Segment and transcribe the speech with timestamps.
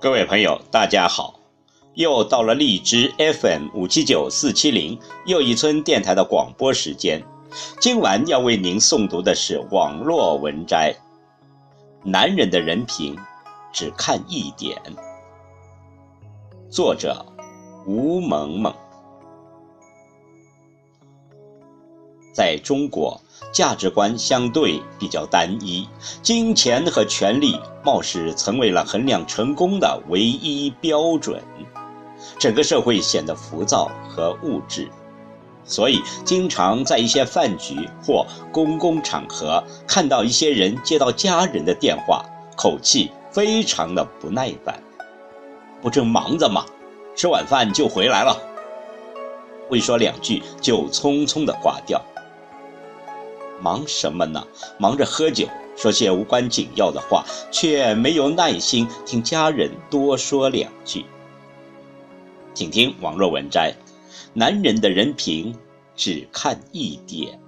[0.00, 1.40] 各位朋友，大家好！
[1.94, 7.20] 又到了荔枝 FM 五七九四七零又一村电台的广播时间。
[7.80, 10.94] 今晚要为您诵读的是网络文摘
[12.08, 13.18] 《男人的人品
[13.72, 14.80] 只看一点》，
[16.70, 17.26] 作者
[17.84, 18.72] 吴萌萌。
[22.32, 23.20] 在中国，
[23.52, 25.88] 价值观相对比较单一，
[26.22, 27.58] 金钱和权力
[27.88, 31.42] 貌似成为了衡量成功的唯一标准，
[32.38, 34.90] 整个社会显得浮躁和物质，
[35.64, 42.22] 所以经常在一些饭局或公共场合看到一些人接到家人的电话，
[42.58, 44.78] 口气非常的不耐烦，
[45.80, 46.66] 不正忙着吗？
[47.16, 48.36] 吃晚饭就回来了，
[49.70, 51.98] 未说两句就匆匆的挂掉。
[53.60, 54.46] 忙什么呢？
[54.78, 61.04] 忙着喝酒，说些无关紧要的话，却没有耐心听家人多说两句。
[62.54, 63.74] 请听网络文摘：
[64.32, 65.54] 男人的人品
[65.94, 67.40] 只看一点。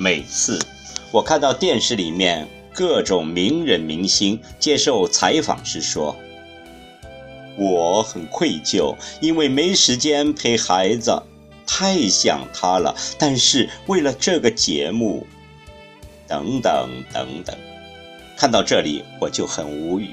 [0.00, 0.60] 每次
[1.10, 6.14] 我看到电视里面各种名人明星接受采访时说
[7.58, 11.20] ：“我很愧疚，因为没时间陪孩子，
[11.66, 12.94] 太想他了。
[13.18, 15.26] 但是为了这个节目，
[16.28, 17.56] 等等等等。”
[18.38, 20.10] 看到这里我就很无语，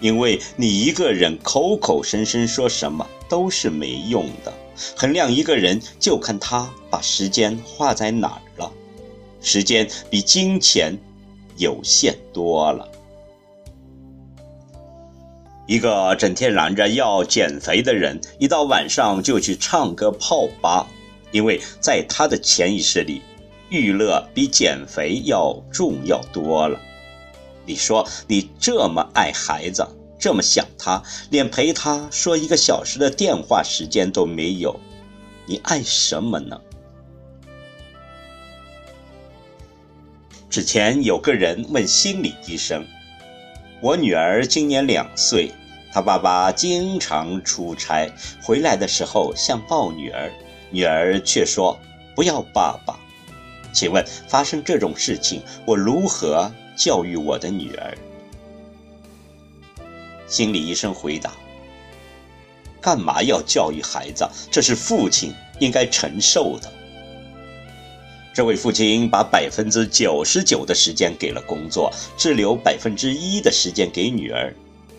[0.00, 4.50] 因为你一个人口口声声说什么都是没用的。
[4.96, 8.72] 衡量一个人，就看他把时间花在哪儿了。
[9.40, 10.98] 时间比金钱
[11.56, 12.88] 有限多了。
[15.66, 20.86] 一个整天嚷着要减肥的人，一到晚上就去唱歌泡吧，
[21.30, 23.20] 因为在他的潜意识里，
[23.68, 26.80] 娱乐比减肥要重要多了。
[27.66, 29.86] 你说你这么爱孩子，
[30.18, 34.78] 这么想他，连陪他说一个小时的电话时间都没有，
[35.46, 36.60] 你爱什么呢？
[40.50, 42.84] 之前有个人问心理医生
[43.80, 45.52] ：“我女儿今年两岁，
[45.92, 48.10] 她爸爸经常出差，
[48.42, 50.32] 回来的时候想抱女儿，
[50.70, 51.78] 女儿却说
[52.16, 52.98] 不要爸爸。
[53.72, 57.96] 请问发生这种事情，我如何教育我的女儿？”
[60.28, 61.32] 心理医生回答
[62.80, 64.28] ：“干嘛要教育孩子？
[64.50, 66.72] 这是父亲应该承受的。”
[68.34, 74.54] 这位父亲把百分之九十九的时间给了工作，只留百分之一的时间给女儿，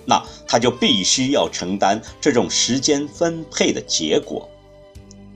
[0.06, 4.50] 那他就必须要承担这种时间分配的结果。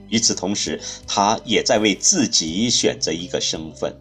[0.09, 3.95] 与此同时，他也在为自己选择一个身份，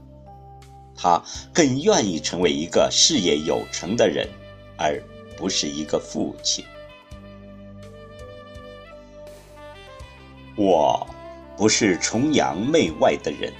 [0.97, 1.23] 他
[1.55, 4.29] 更愿意成为一个事业有成的人，
[4.77, 5.01] 而
[5.43, 6.65] 不是一个父亲。
[10.55, 11.05] 我
[11.57, 13.53] 不是崇洋媚外的人。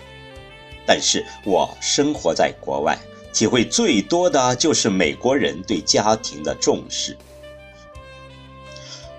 [0.87, 2.97] 但是我生活在国外，
[3.33, 7.19] 体会最多的就是美国人对家庭的重视，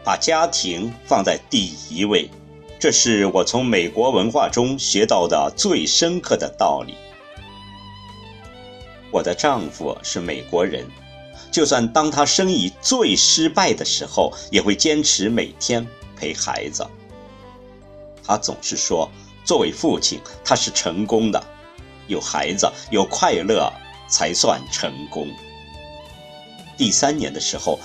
[0.01, 2.30] 把家庭放在第一位，
[2.80, 6.95] 这是我从美国文化中学到的最深刻的道理。
[9.12, 10.88] 我的丈夫是美国人，
[11.54, 16.84] 就算当他生意最失败的时候，也会坚持每天陪孩子。
[18.26, 19.08] 他总是说，
[19.46, 21.42] 作为父亲，他是成功的。
[22.08, 23.72] 有孩子有快乐
[24.08, 25.28] 才算成功。
[26.76, 27.80] 第三年的时候，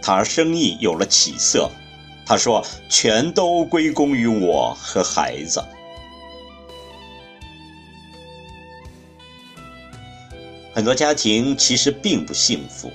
[0.00, 1.70] 他生意有了起色，
[2.24, 5.62] 他说全都归功于我和孩子。
[10.74, 12.90] 很多家庭其实并不幸福，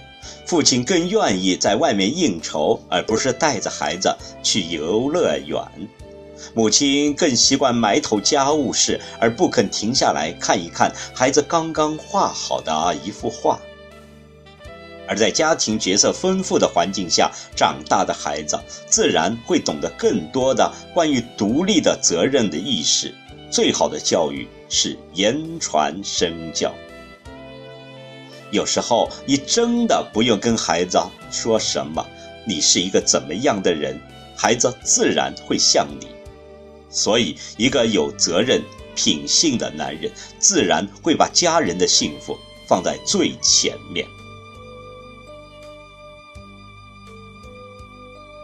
[0.45, 5.63] 父亲更愿意在外面应酬，而不是带着孩子去游乐园；
[6.55, 13.59] 母亲更习惯埋头家务事，而不肯停下来看一看孩子刚刚画好的一幅画。
[15.07, 23.13] 而在家庭角色丰富的环境下长大的孩子，自然会懂得更多的关于独立的责任的意识。
[23.49, 26.73] 最好的教育是言传身教。
[28.51, 30.99] 有时候，你真的不用跟孩子
[31.31, 32.05] 说什么，
[32.45, 33.99] 你是一个怎么样的人，
[34.35, 36.07] 孩子自然会像你。
[36.89, 38.63] 所以，一个有责任、
[38.95, 44.07] 品性的男人，自然会把家人的幸福放在最前面。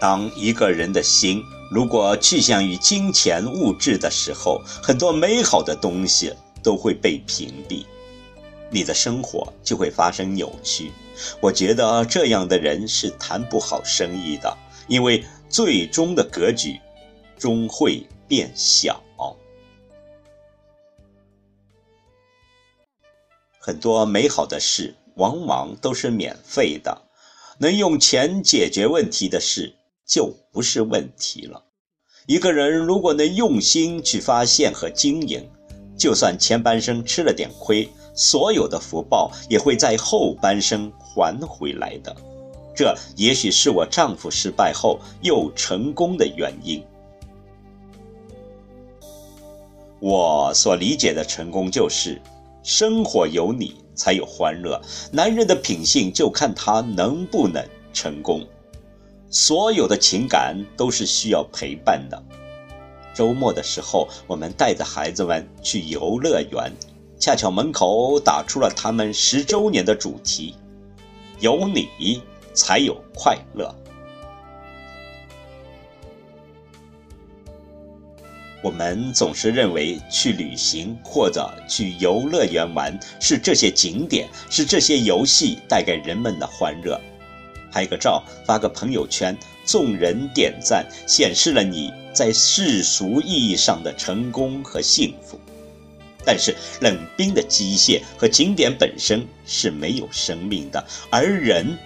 [0.01, 1.41] 当一个人的心
[1.71, 7.85] 如果趋向于金钱物质的时候，很多美好的东西都会被屏蔽。
[8.73, 10.91] 你的生活就会发生扭曲。
[11.39, 16.79] 我觉得这样的人是谈不好生意的，因为最终的格局
[17.37, 19.01] 终会变小。
[23.59, 27.03] 很多美好的事往往都是免费的，
[27.59, 29.73] 能用钱解决问题的事
[30.05, 31.63] 就不是问题了。
[32.25, 35.49] 一个人如果能用心去发现和经营，
[35.97, 37.89] 就算前半生吃了点亏。
[38.13, 42.15] 所有的福报也会在后半生还回来的，
[42.75, 46.83] 这也许是我丈夫失败后又成功的原因。
[49.99, 52.21] 我所理解的成功就是，
[52.61, 54.81] 生活有你才有欢乐。
[55.11, 58.45] 男人的品性就看他能不能成功。
[59.29, 62.21] 所有的情感都是需要陪伴的。
[63.15, 66.71] 周末的时候，我们带着孩子们去游乐园。
[67.23, 70.55] 恰巧门口打出了他们十周年的主题
[71.39, 72.21] ：“有你
[72.53, 73.73] 才有快乐。”
[78.61, 86.99] 我们总是认为去旅行或者去游乐园玩是这些景点、是这些游戏带给人们的欢乐。
[87.71, 89.33] 拍个照发个朋友圈，
[89.65, 95.39] 众人点赞，显示了你在世俗意义上的成功和幸福。
[96.25, 101.77] 但是冷冰的机械和景点本身是没有生命的，而人，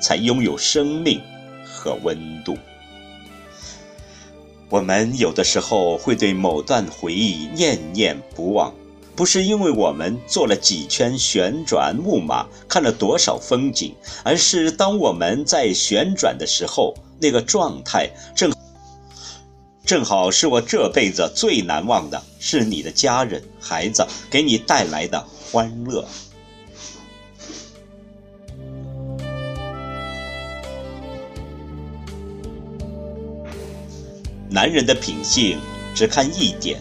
[0.00, 1.20] 才拥有生命
[1.64, 2.56] 和温度。
[4.70, 8.74] 我们有的时候会对某段回忆念念不忘，
[9.14, 13.94] 不是因为我们坐了几圈旋转木马，看了多少风景，
[14.24, 18.53] 而是当我们在旋转的时候，那个状态正。
[19.84, 25.22] 正好是我这辈子最难忘的，是你的家人、孩子给你带来的
[25.52, 26.06] 欢乐。
[34.48, 35.58] 男人的品性
[35.94, 36.80] 只看一点：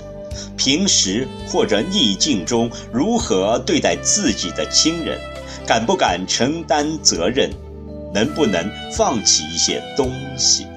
[0.55, 5.19] 平时或者逆境中如何对待自己的亲人，
[5.67, 7.49] 敢不敢承担责任，
[8.13, 10.67] 能不能放弃一些东西。